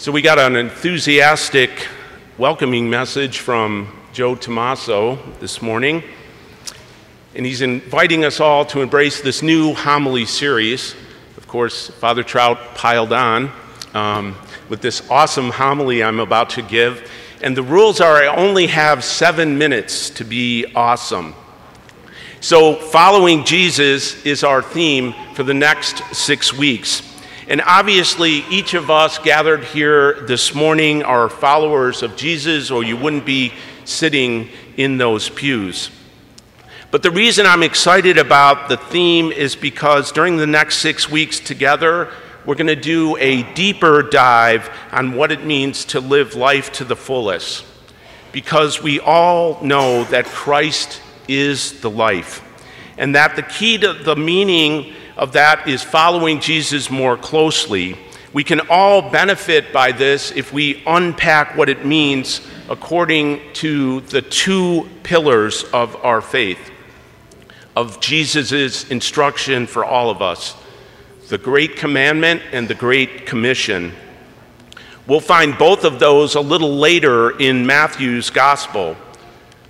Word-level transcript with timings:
So 0.00 0.10
we 0.10 0.22
got 0.22 0.38
an 0.38 0.56
enthusiastic 0.56 1.86
welcoming 2.38 2.88
message 2.88 3.40
from 3.40 3.94
Joe 4.14 4.34
Tomaso 4.34 5.18
this 5.40 5.60
morning. 5.60 6.02
And 7.34 7.44
he's 7.44 7.60
inviting 7.60 8.24
us 8.24 8.40
all 8.40 8.64
to 8.64 8.80
embrace 8.80 9.20
this 9.20 9.42
new 9.42 9.74
homily 9.74 10.24
series. 10.24 10.94
Of 11.36 11.46
course, 11.46 11.88
Father 11.88 12.22
Trout 12.22 12.74
piled 12.74 13.12
on 13.12 13.52
um, 13.92 14.36
with 14.70 14.80
this 14.80 15.06
awesome 15.10 15.50
homily 15.50 16.02
I'm 16.02 16.18
about 16.18 16.48
to 16.50 16.62
give. 16.62 17.06
And 17.42 17.54
the 17.54 17.62
rules 17.62 18.00
are 18.00 18.16
I 18.16 18.28
only 18.28 18.68
have 18.68 19.04
seven 19.04 19.58
minutes 19.58 20.08
to 20.08 20.24
be 20.24 20.64
awesome. 20.74 21.34
So, 22.40 22.74
following 22.74 23.44
Jesus 23.44 24.24
is 24.24 24.44
our 24.44 24.62
theme 24.62 25.14
for 25.34 25.42
the 25.42 25.52
next 25.52 26.02
six 26.14 26.54
weeks. 26.54 27.09
And 27.50 27.60
obviously, 27.66 28.44
each 28.48 28.74
of 28.74 28.92
us 28.92 29.18
gathered 29.18 29.64
here 29.64 30.20
this 30.20 30.54
morning 30.54 31.02
are 31.02 31.28
followers 31.28 32.04
of 32.04 32.14
Jesus, 32.14 32.70
or 32.70 32.84
you 32.84 32.96
wouldn't 32.96 33.26
be 33.26 33.52
sitting 33.84 34.50
in 34.76 34.98
those 34.98 35.28
pews. 35.28 35.90
But 36.92 37.02
the 37.02 37.10
reason 37.10 37.46
I'm 37.46 37.64
excited 37.64 38.18
about 38.18 38.68
the 38.68 38.76
theme 38.76 39.32
is 39.32 39.56
because 39.56 40.12
during 40.12 40.36
the 40.36 40.46
next 40.46 40.78
six 40.78 41.10
weeks 41.10 41.40
together, 41.40 42.12
we're 42.46 42.54
going 42.54 42.68
to 42.68 42.76
do 42.76 43.16
a 43.16 43.42
deeper 43.54 44.04
dive 44.04 44.70
on 44.92 45.14
what 45.14 45.32
it 45.32 45.44
means 45.44 45.84
to 45.86 45.98
live 45.98 46.36
life 46.36 46.70
to 46.74 46.84
the 46.84 46.94
fullest. 46.94 47.64
Because 48.30 48.80
we 48.80 49.00
all 49.00 49.60
know 49.60 50.04
that 50.04 50.26
Christ 50.26 51.02
is 51.26 51.80
the 51.80 51.90
life, 51.90 52.44
and 52.96 53.16
that 53.16 53.34
the 53.34 53.42
key 53.42 53.76
to 53.78 53.92
the 53.92 54.14
meaning 54.14 54.94
of 55.20 55.32
that 55.32 55.68
is 55.68 55.82
following 55.82 56.40
Jesus 56.40 56.90
more 56.90 57.14
closely. 57.14 57.94
We 58.32 58.42
can 58.42 58.60
all 58.70 59.10
benefit 59.10 59.70
by 59.70 59.92
this 59.92 60.32
if 60.32 60.50
we 60.50 60.82
unpack 60.86 61.58
what 61.58 61.68
it 61.68 61.84
means 61.84 62.40
according 62.70 63.52
to 63.54 64.00
the 64.00 64.22
two 64.22 64.88
pillars 65.02 65.64
of 65.74 65.94
our 66.02 66.22
faith, 66.22 66.70
of 67.76 68.00
Jesus' 68.00 68.90
instruction 68.90 69.66
for 69.66 69.84
all 69.84 70.08
of 70.10 70.22
us 70.22 70.56
the 71.28 71.38
Great 71.38 71.76
Commandment 71.76 72.42
and 72.50 72.66
the 72.66 72.74
Great 72.74 73.24
Commission. 73.24 73.92
We'll 75.06 75.20
find 75.20 75.56
both 75.56 75.84
of 75.84 76.00
those 76.00 76.34
a 76.34 76.40
little 76.40 76.76
later 76.76 77.38
in 77.38 77.66
Matthew's 77.66 78.30
Gospel. 78.30 78.96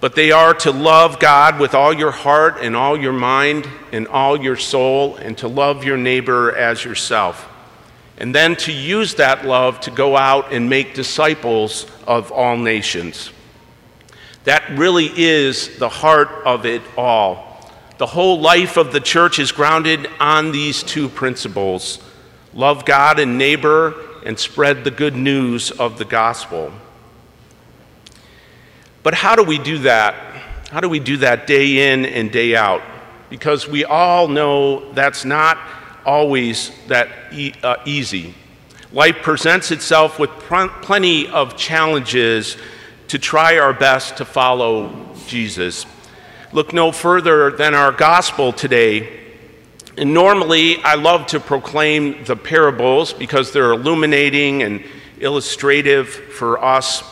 But 0.00 0.14
they 0.14 0.30
are 0.30 0.54
to 0.54 0.70
love 0.70 1.18
God 1.18 1.58
with 1.58 1.74
all 1.74 1.92
your 1.92 2.12
heart 2.12 2.58
and 2.60 2.76
all 2.76 2.96
your 2.96 3.12
mind 3.12 3.68
and 3.90 4.06
all 4.06 4.40
your 4.40 4.56
soul, 4.56 5.16
and 5.16 5.36
to 5.38 5.48
love 5.48 5.84
your 5.84 5.96
neighbor 5.96 6.54
as 6.56 6.84
yourself. 6.84 7.48
And 8.16 8.34
then 8.34 8.56
to 8.56 8.72
use 8.72 9.14
that 9.16 9.44
love 9.44 9.80
to 9.80 9.90
go 9.90 10.16
out 10.16 10.52
and 10.52 10.70
make 10.70 10.94
disciples 10.94 11.86
of 12.06 12.30
all 12.30 12.56
nations. 12.56 13.30
That 14.44 14.78
really 14.78 15.10
is 15.14 15.78
the 15.78 15.88
heart 15.88 16.30
of 16.44 16.64
it 16.64 16.82
all. 16.96 17.44
The 17.98 18.06
whole 18.06 18.40
life 18.40 18.76
of 18.76 18.92
the 18.92 19.00
church 19.00 19.40
is 19.40 19.50
grounded 19.50 20.08
on 20.20 20.52
these 20.52 20.82
two 20.82 21.08
principles 21.08 21.98
love 22.54 22.84
God 22.84 23.20
and 23.20 23.36
neighbor, 23.38 23.94
and 24.24 24.38
spread 24.38 24.82
the 24.82 24.90
good 24.90 25.14
news 25.14 25.70
of 25.70 25.98
the 25.98 26.04
gospel. 26.04 26.72
But 29.08 29.14
how 29.14 29.36
do 29.36 29.42
we 29.42 29.56
do 29.56 29.78
that? 29.78 30.14
How 30.70 30.80
do 30.80 30.88
we 30.90 31.00
do 31.00 31.16
that 31.16 31.46
day 31.46 31.90
in 31.90 32.04
and 32.04 32.30
day 32.30 32.54
out? 32.54 32.82
Because 33.30 33.66
we 33.66 33.86
all 33.86 34.28
know 34.28 34.92
that's 34.92 35.24
not 35.24 35.56
always 36.04 36.72
that 36.88 37.08
e- 37.32 37.54
uh, 37.62 37.76
easy. 37.86 38.34
Life 38.92 39.22
presents 39.22 39.70
itself 39.70 40.18
with 40.18 40.28
pr- 40.28 40.66
plenty 40.82 41.26
of 41.26 41.56
challenges 41.56 42.58
to 43.06 43.18
try 43.18 43.56
our 43.58 43.72
best 43.72 44.18
to 44.18 44.26
follow 44.26 44.92
Jesus. 45.26 45.86
Look 46.52 46.74
no 46.74 46.92
further 46.92 47.50
than 47.50 47.72
our 47.72 47.92
gospel 47.92 48.52
today. 48.52 49.20
And 49.96 50.12
normally, 50.12 50.82
I 50.82 50.96
love 50.96 51.28
to 51.28 51.40
proclaim 51.40 52.24
the 52.24 52.36
parables 52.36 53.14
because 53.14 53.54
they're 53.54 53.72
illuminating 53.72 54.62
and 54.62 54.84
illustrative 55.18 56.10
for 56.10 56.62
us 56.62 57.02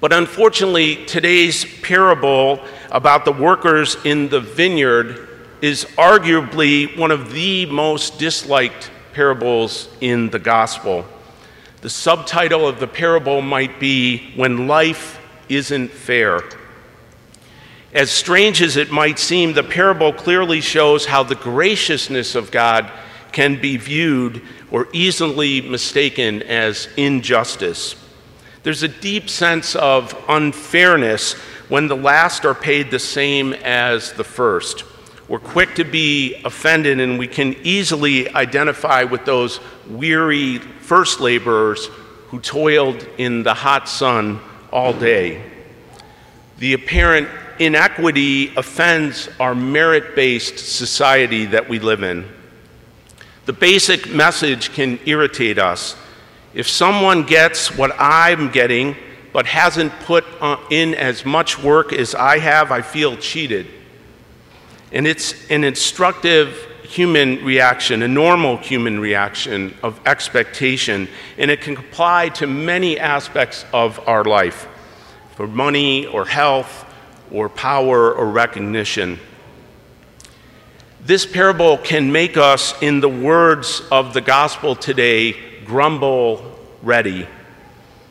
but 0.00 0.12
unfortunately, 0.12 1.04
today's 1.06 1.64
parable 1.80 2.64
about 2.90 3.24
the 3.24 3.32
workers 3.32 3.96
in 4.04 4.28
the 4.28 4.40
vineyard 4.40 5.28
is 5.60 5.84
arguably 5.96 6.96
one 6.96 7.10
of 7.10 7.32
the 7.32 7.66
most 7.66 8.18
disliked 8.18 8.90
parables 9.12 9.88
in 10.00 10.30
the 10.30 10.38
gospel. 10.38 11.04
The 11.80 11.90
subtitle 11.90 12.66
of 12.66 12.78
the 12.78 12.86
parable 12.86 13.42
might 13.42 13.80
be 13.80 14.32
When 14.36 14.68
Life 14.68 15.20
Isn't 15.48 15.90
Fair. 15.90 16.42
As 17.92 18.10
strange 18.10 18.62
as 18.62 18.76
it 18.76 18.92
might 18.92 19.18
seem, 19.18 19.54
the 19.54 19.62
parable 19.64 20.12
clearly 20.12 20.60
shows 20.60 21.06
how 21.06 21.22
the 21.22 21.34
graciousness 21.34 22.34
of 22.34 22.50
God 22.50 22.90
can 23.32 23.60
be 23.60 23.76
viewed 23.76 24.42
or 24.70 24.88
easily 24.92 25.60
mistaken 25.60 26.42
as 26.42 26.88
injustice. 26.96 27.96
There's 28.62 28.82
a 28.82 28.88
deep 28.88 29.28
sense 29.28 29.76
of 29.76 30.16
unfairness 30.28 31.34
when 31.68 31.86
the 31.86 31.96
last 31.96 32.44
are 32.44 32.54
paid 32.54 32.90
the 32.90 32.98
same 32.98 33.52
as 33.52 34.12
the 34.12 34.24
first. 34.24 34.84
We're 35.28 35.38
quick 35.38 35.74
to 35.74 35.84
be 35.84 36.40
offended, 36.44 37.00
and 37.00 37.18
we 37.18 37.28
can 37.28 37.54
easily 37.62 38.28
identify 38.34 39.04
with 39.04 39.24
those 39.24 39.60
weary 39.86 40.58
first 40.58 41.20
laborers 41.20 41.86
who 42.28 42.40
toiled 42.40 43.06
in 43.18 43.42
the 43.42 43.54
hot 43.54 43.88
sun 43.88 44.40
all 44.72 44.92
day. 44.92 45.42
The 46.58 46.72
apparent 46.72 47.28
inequity 47.58 48.54
offends 48.56 49.28
our 49.38 49.54
merit 49.54 50.16
based 50.16 50.58
society 50.58 51.46
that 51.46 51.68
we 51.68 51.78
live 51.78 52.02
in. 52.02 52.26
The 53.46 53.52
basic 53.52 54.12
message 54.12 54.72
can 54.72 54.98
irritate 55.06 55.58
us 55.58 55.94
if 56.54 56.68
someone 56.68 57.24
gets 57.24 57.76
what 57.76 57.92
I'm 57.98 58.50
getting 58.50 58.96
but 59.32 59.46
hasn't 59.46 59.92
put 60.00 60.24
uh, 60.40 60.56
in 60.70 60.94
as 60.94 61.24
much 61.24 61.62
work 61.62 61.92
as 61.92 62.14
I 62.14 62.38
have, 62.38 62.72
I 62.72 62.82
feel 62.82 63.16
cheated. 63.16 63.66
And 64.90 65.06
it's 65.06 65.48
an 65.50 65.64
instructive 65.64 66.56
human 66.82 67.44
reaction, 67.44 68.02
a 68.02 68.08
normal 68.08 68.56
human 68.56 68.98
reaction 68.98 69.74
of 69.82 70.00
expectation, 70.06 71.06
and 71.36 71.50
it 71.50 71.60
can 71.60 71.76
apply 71.76 72.30
to 72.30 72.46
many 72.46 72.98
aspects 72.98 73.66
of 73.74 74.00
our 74.08 74.24
life 74.24 74.66
for 75.36 75.46
money 75.46 76.06
or 76.06 76.24
health 76.24 76.86
or 77.30 77.50
power 77.50 78.12
or 78.12 78.30
recognition. 78.30 79.20
This 81.04 81.26
parable 81.26 81.76
can 81.76 82.10
make 82.10 82.36
us, 82.36 82.74
in 82.82 83.00
the 83.00 83.08
words 83.08 83.82
of 83.92 84.14
the 84.14 84.20
gospel 84.20 84.74
today, 84.74 85.36
grumble 85.68 86.42
ready. 86.82 87.28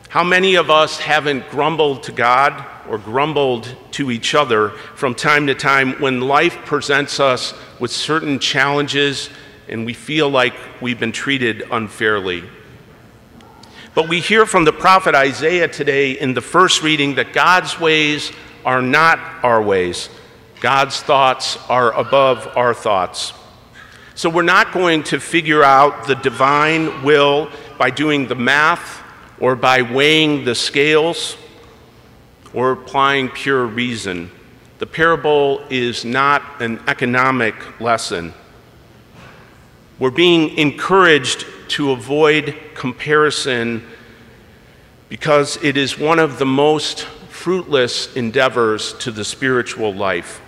How 0.08 0.22
many 0.22 0.54
of 0.54 0.70
us 0.70 0.98
haven't 1.00 1.50
grumbled 1.50 2.04
to 2.04 2.12
God 2.12 2.64
or 2.88 2.98
grumbled 2.98 3.74
to 3.92 4.12
each 4.12 4.34
other 4.34 4.70
from 4.94 5.14
time 5.16 5.48
to 5.48 5.56
time 5.56 6.00
when 6.00 6.20
life 6.20 6.56
presents 6.64 7.18
us 7.18 7.52
with 7.80 7.90
certain 7.90 8.38
challenges 8.38 9.28
and 9.68 9.84
we 9.84 9.92
feel 9.92 10.30
like 10.30 10.54
we've 10.80 11.00
been 11.00 11.12
treated 11.12 11.64
unfairly? 11.72 12.44
But 13.94 14.08
we 14.08 14.20
hear 14.20 14.46
from 14.46 14.64
the 14.64 14.72
prophet 14.72 15.16
Isaiah 15.16 15.66
today 15.66 16.12
in 16.12 16.34
the 16.34 16.40
first 16.40 16.84
reading 16.84 17.16
that 17.16 17.32
God's 17.32 17.80
ways 17.80 18.30
are 18.64 18.80
not 18.80 19.18
our 19.42 19.60
ways. 19.60 20.08
God's 20.60 21.00
thoughts 21.00 21.58
are 21.68 21.92
above 21.92 22.56
our 22.56 22.72
thoughts. 22.72 23.32
So 24.18 24.28
we're 24.28 24.42
not 24.42 24.72
going 24.72 25.04
to 25.04 25.20
figure 25.20 25.62
out 25.62 26.08
the 26.08 26.16
divine 26.16 27.04
will 27.04 27.52
by 27.78 27.90
doing 27.90 28.26
the 28.26 28.34
math 28.34 29.00
or 29.38 29.54
by 29.54 29.82
weighing 29.82 30.44
the 30.44 30.56
scales 30.56 31.36
or 32.52 32.72
applying 32.72 33.28
pure 33.28 33.64
reason. 33.64 34.32
The 34.80 34.86
parable 34.86 35.62
is 35.70 36.04
not 36.04 36.42
an 36.60 36.80
economic 36.88 37.80
lesson. 37.80 38.34
We're 40.00 40.10
being 40.10 40.58
encouraged 40.58 41.46
to 41.76 41.92
avoid 41.92 42.56
comparison 42.74 43.86
because 45.08 45.62
it 45.62 45.76
is 45.76 45.96
one 45.96 46.18
of 46.18 46.40
the 46.40 46.46
most 46.46 47.04
fruitless 47.04 48.16
endeavors 48.16 48.94
to 48.94 49.12
the 49.12 49.24
spiritual 49.24 49.94
life 49.94 50.40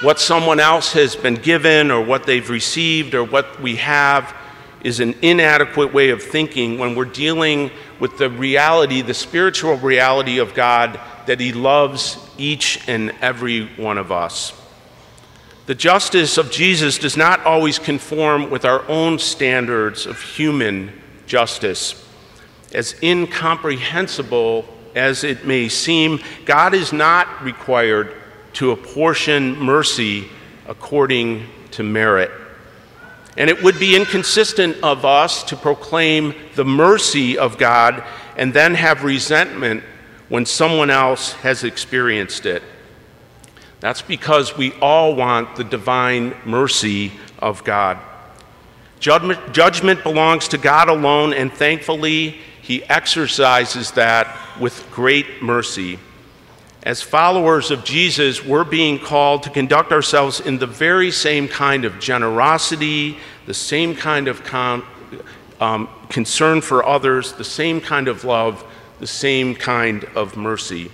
what 0.00 0.18
someone 0.18 0.58
else 0.58 0.92
has 0.94 1.14
been 1.14 1.34
given 1.34 1.90
or 1.90 2.02
what 2.02 2.24
they've 2.24 2.48
received 2.48 3.14
or 3.14 3.22
what 3.22 3.60
we 3.60 3.76
have 3.76 4.34
is 4.82 5.00
an 5.00 5.14
inadequate 5.22 5.92
way 5.92 6.10
of 6.10 6.22
thinking 6.22 6.78
when 6.78 6.94
we're 6.94 7.04
dealing 7.04 7.70
with 8.00 8.18
the 8.18 8.28
reality, 8.28 9.00
the 9.00 9.14
spiritual 9.14 9.76
reality 9.76 10.38
of 10.38 10.54
God, 10.54 10.98
that 11.26 11.38
He 11.38 11.52
loves 11.52 12.18
each 12.36 12.88
and 12.88 13.12
every 13.20 13.66
one 13.76 13.98
of 13.98 14.10
us. 14.10 14.52
The 15.66 15.74
justice 15.76 16.38
of 16.38 16.50
Jesus 16.50 16.98
does 16.98 17.16
not 17.16 17.44
always 17.46 17.78
conform 17.78 18.50
with 18.50 18.64
our 18.64 18.86
own 18.88 19.20
standards 19.20 20.06
of 20.06 20.20
human 20.20 20.92
justice. 21.26 21.98
as 22.74 22.94
incomprehensible 23.02 24.64
as 24.94 25.24
it 25.24 25.44
may 25.44 25.68
seem, 25.68 26.20
God 26.44 26.74
is 26.74 26.92
not 26.92 27.42
required 27.42 28.14
to 28.54 28.70
apportion 28.70 29.58
mercy 29.58 30.28
according 30.66 31.46
to 31.72 31.82
merit. 31.82 32.30
And 33.36 33.48
it 33.48 33.62
would 33.62 33.78
be 33.78 33.96
inconsistent 33.96 34.76
of 34.82 35.04
us 35.04 35.42
to 35.44 35.56
proclaim 35.56 36.34
the 36.54 36.64
mercy 36.64 37.38
of 37.38 37.56
God 37.56 38.04
and 38.36 38.52
then 38.52 38.74
have 38.74 39.04
resentment 39.04 39.82
when 40.28 40.46
someone 40.46 40.90
else 40.90 41.32
has 41.34 41.64
experienced 41.64 42.46
it. 42.46 42.62
That's 43.80 44.02
because 44.02 44.56
we 44.56 44.72
all 44.74 45.14
want 45.16 45.56
the 45.56 45.64
divine 45.64 46.34
mercy 46.44 47.12
of 47.38 47.64
God. 47.64 47.98
Judgment, 49.00 49.52
judgment 49.52 50.04
belongs 50.04 50.46
to 50.48 50.58
God 50.58 50.88
alone, 50.88 51.34
and 51.34 51.52
thankfully, 51.52 52.38
He 52.60 52.84
exercises 52.84 53.90
that 53.92 54.38
with 54.60 54.88
great 54.92 55.42
mercy. 55.42 55.98
As 56.84 57.00
followers 57.00 57.70
of 57.70 57.84
Jesus, 57.84 58.44
we're 58.44 58.64
being 58.64 58.98
called 58.98 59.44
to 59.44 59.50
conduct 59.50 59.92
ourselves 59.92 60.40
in 60.40 60.58
the 60.58 60.66
very 60.66 61.12
same 61.12 61.46
kind 61.46 61.84
of 61.84 62.00
generosity, 62.00 63.18
the 63.46 63.54
same 63.54 63.94
kind 63.94 64.26
of 64.26 64.42
con- 64.42 64.82
um, 65.60 65.88
concern 66.08 66.60
for 66.60 66.84
others, 66.84 67.34
the 67.34 67.44
same 67.44 67.80
kind 67.80 68.08
of 68.08 68.24
love, 68.24 68.64
the 68.98 69.06
same 69.06 69.54
kind 69.54 70.04
of 70.16 70.36
mercy. 70.36 70.90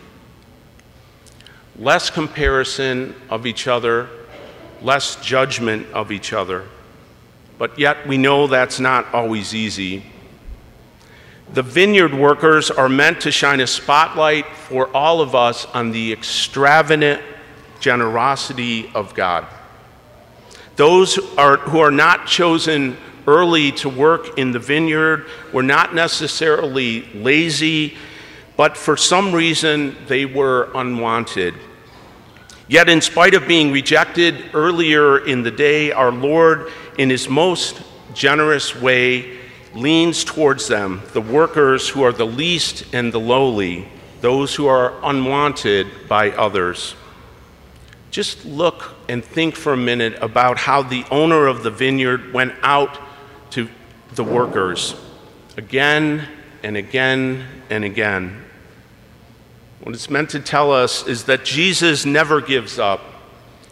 Less 1.79 2.11
comparison 2.11 3.15
of 3.31 3.47
each 3.47 3.67
other, 3.67 4.11
less 4.83 5.17
judgment 5.25 5.87
of 5.95 6.13
each 6.13 6.35
other. 6.35 6.67
But 7.57 7.79
yet 7.79 8.07
we 8.07 8.19
know 8.19 8.47
that's 8.47 8.79
not 8.79 9.15
always 9.15 9.55
easy. 9.55 10.05
The 11.55 11.63
vineyard 11.63 12.13
workers 12.13 12.71
are 12.71 12.89
meant 12.89 13.23
to 13.23 13.31
shine 13.31 13.61
a 13.61 13.67
spotlight 13.67 14.47
for 14.55 14.95
all 14.95 15.23
of 15.23 15.35
us 15.35 15.65
on 15.67 15.93
the 15.93 16.13
extravagant 16.13 17.23
generosity 17.81 18.91
of 18.95 19.15
God. 19.15 19.47
Those 20.77 21.19
are, 21.37 21.57
who 21.57 21.79
are 21.79 21.91
not 21.91 22.27
chosen 22.27 22.99
early 23.27 23.73
to 23.73 23.89
work 23.89 24.39
in 24.39 24.53
the 24.53 24.59
vineyard 24.59 25.27
were 25.53 25.63
not 25.63 25.95
necessarily 25.95 27.09
lazy, 27.15 27.97
but 28.57 28.77
for 28.77 28.97
some 28.97 29.35
reason 29.35 29.97
they 30.07 30.27
were 30.27 30.71
unwanted. 30.75 31.55
Yet, 32.69 32.91
in 32.91 33.01
spite 33.01 33.33
of 33.33 33.49
being 33.49 33.73
rejected 33.73 34.51
earlier 34.53 35.25
in 35.25 35.43
the 35.43 35.51
day, 35.51 35.93
our 35.93 36.13
Lord, 36.13 36.71
in 36.99 37.09
his 37.09 37.27
most 37.27 37.81
generous 38.13 38.77
way, 38.77 39.39
leans 39.75 40.25
towards 40.25 40.69
them, 40.69 41.03
the 41.13 41.21
workers 41.21 41.89
who 41.89 42.03
are 42.03 42.13
the 42.13 42.27
least 42.27 42.85
and 42.93 43.13
the 43.13 43.21
lowly, 43.21 43.89
those 44.21 44.55
who 44.55 44.67
are 44.67 44.95
unwanted 45.03 45.87
by 46.09 46.31
others. 46.31 46.95
Just 48.11 48.45
look 48.45 48.95
and 49.09 49.25
think 49.25 49.55
for 49.55 49.73
a 49.75 49.77
minute 49.77 50.19
about 50.23 50.59
how 50.59 50.83
the 50.83 51.05
owner 51.11 51.47
of 51.47 51.63
the 51.63 51.71
vineyard 51.71 52.33
went 52.33 52.55
out 52.63 52.99
to 53.51 53.69
the 54.15 54.25
workers 54.25 54.95
again 55.57 56.27
and 56.63 56.77
again 56.77 57.45
and 57.69 57.85
again. 57.85 58.45
What 59.83 59.95
it's 59.95 60.11
meant 60.11 60.31
to 60.31 60.41
tell 60.41 60.73
us 60.73 61.07
is 61.07 61.25
that 61.25 61.45
Jesus 61.45 62.05
never 62.05 62.41
gives 62.41 62.79
up. 62.79 63.01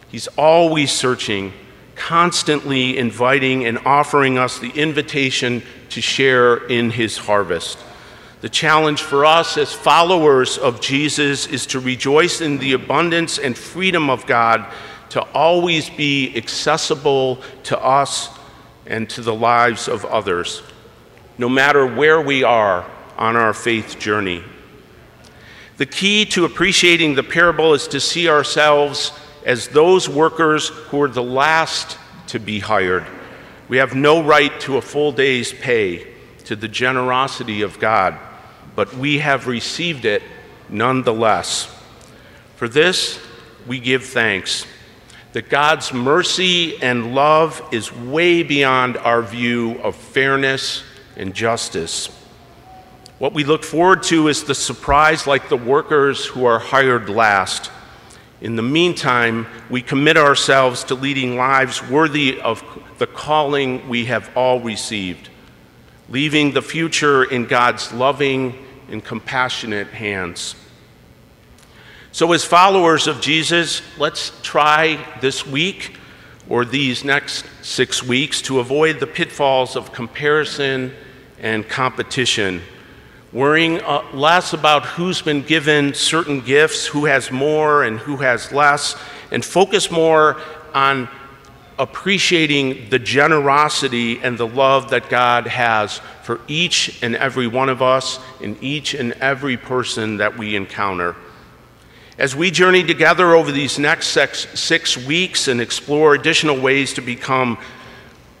He's 0.09 0.27
always 0.29 0.91
searching, 0.91 1.51
constantly 1.97 2.97
inviting 2.97 3.65
and 3.65 3.79
offering 3.79 4.37
us 4.37 4.59
the 4.59 4.69
invitation 4.69 5.61
to 5.89 5.99
share 5.99 6.57
in 6.67 6.91
his 6.91 7.17
harvest. 7.17 7.77
The 8.39 8.49
challenge 8.49 9.01
for 9.01 9.25
us 9.25 9.57
as 9.57 9.73
followers 9.73 10.57
of 10.57 10.79
Jesus 10.79 11.47
is 11.47 11.65
to 11.67 11.79
rejoice 11.79 12.39
in 12.39 12.59
the 12.59 12.73
abundance 12.73 13.39
and 13.39 13.57
freedom 13.57 14.09
of 14.09 14.27
God, 14.27 14.71
to 15.09 15.21
always 15.33 15.89
be 15.89 16.35
accessible 16.37 17.41
to 17.63 17.79
us 17.79 18.29
and 18.85 19.09
to 19.09 19.21
the 19.21 19.33
lives 19.33 19.87
of 19.87 20.05
others, 20.05 20.61
no 21.37 21.49
matter 21.49 21.85
where 21.85 22.21
we 22.21 22.43
are 22.43 22.85
on 23.17 23.35
our 23.35 23.53
faith 23.53 23.97
journey. 23.97 24.43
The 25.77 25.85
key 25.85 26.25
to 26.25 26.45
appreciating 26.45 27.15
the 27.15 27.23
parable 27.23 27.73
is 27.73 27.87
to 27.89 27.99
see 27.99 28.29
ourselves 28.29 29.11
as 29.47 29.69
those 29.69 30.09
workers 30.09 30.67
who 30.67 31.01
are 31.01 31.07
the 31.07 31.23
last 31.23 31.97
to 32.27 32.37
be 32.37 32.59
hired. 32.59 33.07
We 33.69 33.77
have 33.77 33.95
no 33.95 34.21
right 34.21 34.51
to 34.61 34.75
a 34.75 34.81
full 34.81 35.13
day's 35.13 35.53
pay, 35.53 36.05
to 36.43 36.57
the 36.57 36.67
generosity 36.67 37.61
of 37.61 37.79
God, 37.79 38.19
but 38.75 38.93
we 38.93 39.19
have 39.19 39.47
received 39.47 40.03
it 40.03 40.21
nonetheless. 40.67 41.73
For 42.57 42.67
this, 42.67 43.19
we 43.65 43.79
give 43.79 44.03
thanks 44.03 44.67
that 45.31 45.49
God's 45.49 45.93
mercy 45.93 46.81
and 46.81 47.15
love 47.15 47.61
is 47.71 47.93
way 47.93 48.43
beyond 48.43 48.97
our 48.97 49.21
view 49.21 49.79
of 49.81 49.95
fairness 49.95 50.83
and 51.15 51.33
justice. 51.33 52.07
What 53.17 53.33
we 53.33 53.45
look 53.45 53.63
forward 53.63 54.03
to 54.03 54.27
is 54.27 54.43
the 54.43 54.55
surprise, 54.55 55.25
like 55.25 55.47
the 55.47 55.55
workers 55.55 56.25
who 56.25 56.45
are 56.45 56.59
hired 56.59 57.09
last. 57.09 57.71
In 58.39 58.55
the 58.55 58.61
meantime, 58.61 59.47
we 59.69 59.81
commit 59.81 60.15
ourselves 60.15 60.83
to 60.85 60.95
leading 60.95 61.37
lives 61.37 61.81
worthy 61.87 62.39
of 62.39 62.63
the 62.99 63.07
calling 63.07 63.89
we 63.89 64.05
have 64.05 64.29
all 64.37 64.59
received, 64.59 65.29
leaving 66.09 66.51
the 66.51 66.61
future 66.61 67.23
in 67.23 67.47
God's 67.47 67.91
loving 67.91 68.63
and 68.89 69.03
compassionate 69.03 69.87
hands. 69.87 70.55
So, 72.11 72.31
as 72.31 72.45
followers 72.45 73.07
of 73.07 73.21
Jesus, 73.21 73.81
let's 73.97 74.31
try 74.43 75.03
this 75.19 75.45
week 75.45 75.97
or 76.47 76.63
these 76.63 77.03
next 77.03 77.45
six 77.63 78.03
weeks 78.03 78.41
to 78.43 78.59
avoid 78.59 78.99
the 78.99 79.07
pitfalls 79.07 79.75
of 79.75 79.91
comparison 79.91 80.93
and 81.39 81.67
competition 81.67 82.61
worrying 83.33 83.81
uh, 83.81 84.03
less 84.13 84.53
about 84.53 84.85
who's 84.85 85.21
been 85.21 85.41
given 85.41 85.93
certain 85.93 86.41
gifts, 86.41 86.85
who 86.85 87.05
has 87.05 87.31
more 87.31 87.83
and 87.83 87.99
who 87.99 88.17
has 88.17 88.51
less, 88.51 88.95
and 89.31 89.43
focus 89.43 89.91
more 89.91 90.39
on 90.73 91.09
appreciating 91.79 92.89
the 92.89 92.99
generosity 92.99 94.19
and 94.21 94.37
the 94.37 94.47
love 94.47 94.89
that 94.89 95.09
God 95.09 95.45
has 95.47 95.99
for 96.23 96.39
each 96.47 97.01
and 97.03 97.15
every 97.15 97.47
one 97.47 97.69
of 97.69 97.81
us 97.81 98.19
and 98.41 98.61
each 98.63 98.93
and 98.93 99.13
every 99.13 99.57
person 99.57 100.17
that 100.17 100.37
we 100.37 100.55
encounter. 100.55 101.15
As 102.17 102.35
we 102.35 102.49
journey 102.49 102.83
together 102.83 103.35
over 103.35 103.51
these 103.51 103.77
next 103.77 104.07
six, 104.07 104.47
six 104.59 104.97
weeks 104.97 105.47
and 105.47 105.61
explore 105.61 106.15
additional 106.15 106.59
ways 106.59 106.93
to 106.93 107.01
become 107.01 107.59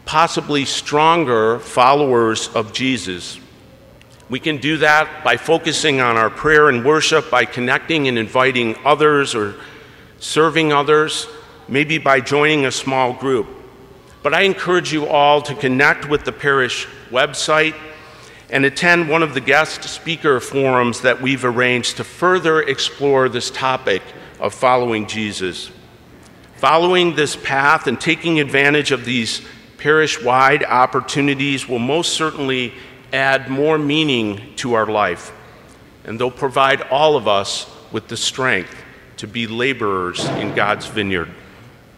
possibly 0.05 0.65
stronger 0.65 1.59
followers 1.59 2.47
of 2.55 2.73
Jesus, 2.73 3.39
we 4.29 4.39
can 4.39 4.57
do 4.57 4.77
that 4.77 5.23
by 5.23 5.37
focusing 5.37 6.01
on 6.01 6.17
our 6.17 6.29
prayer 6.29 6.69
and 6.69 6.83
worship, 6.83 7.29
by 7.31 7.45
connecting 7.45 8.07
and 8.07 8.17
inviting 8.17 8.75
others 8.83 9.33
or 9.33 9.55
serving 10.19 10.73
others, 10.73 11.27
maybe 11.67 11.97
by 11.97 12.19
joining 12.19 12.65
a 12.65 12.71
small 12.71 13.13
group. 13.13 13.47
But 14.23 14.33
I 14.33 14.41
encourage 14.41 14.91
you 14.91 15.07
all 15.07 15.41
to 15.43 15.55
connect 15.55 16.09
with 16.09 16.25
the 16.25 16.33
parish 16.33 16.87
website 17.09 17.75
and 18.49 18.65
attend 18.65 19.07
one 19.07 19.23
of 19.23 19.33
the 19.33 19.41
guest 19.41 19.83
speaker 19.83 20.39
forums 20.39 21.01
that 21.01 21.21
we've 21.21 21.45
arranged 21.45 21.97
to 21.97 22.03
further 22.03 22.61
explore 22.61 23.29
this 23.29 23.49
topic 23.51 24.01
of 24.39 24.53
following 24.53 25.07
Jesus. 25.07 25.71
Following 26.57 27.15
this 27.15 27.35
path 27.35 27.87
and 27.87 27.99
taking 27.99 28.39
advantage 28.39 28.91
of 28.91 29.05
these 29.05 29.41
parish 29.77 30.21
wide 30.21 30.63
opportunities 30.63 31.67
will 31.67 31.79
most 31.79 32.13
certainly 32.13 32.73
add 33.17 33.49
more 33.49 33.77
meaning 33.77 34.53
to 34.57 34.75
our 34.75 34.85
life, 34.85 35.33
and 36.05 36.19
they'll 36.19 36.31
provide 36.31 36.81
all 36.83 37.17
of 37.17 37.27
us 37.27 37.69
with 37.91 38.07
the 38.07 38.15
strength 38.15 38.73
to 39.17 39.27
be 39.27 39.47
laborers 39.47 40.23
in 40.25 40.53
God's 40.53 40.85
vineyard. 40.85 41.29